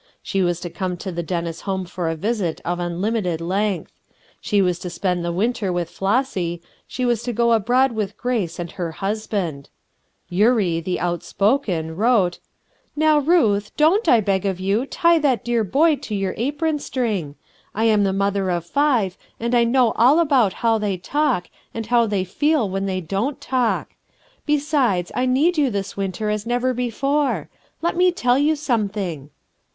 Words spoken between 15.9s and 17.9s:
to your apron string. I